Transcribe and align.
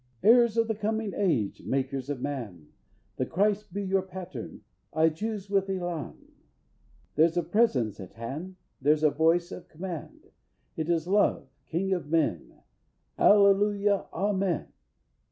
_Heirs 0.23 0.57
of 0.57 0.67
the 0.67 0.73
coming 0.73 1.13
age, 1.15 1.61
Makers 1.63 2.09
of 2.09 2.23
man, 2.23 2.69
The 3.17 3.25
Christ 3.27 3.71
be 3.71 3.83
your 3.83 4.01
pattern, 4.01 4.61
Ay, 4.93 5.09
choose 5.11 5.47
with 5.47 5.69
elan. 5.69 6.15
There's 7.13 7.37
a 7.37 7.43
presence 7.43 7.99
at 7.99 8.13
hand, 8.13 8.55
There's 8.81 9.03
a 9.03 9.11
voice 9.11 9.51
of 9.51 9.67
command 9.69 10.31
It 10.75 10.89
is 10.89 11.07
Love, 11.07 11.47
King 11.67 11.93
of 11.93 12.09
men, 12.09 12.63
Alleluia, 13.19 14.07
Amen! 14.11 14.69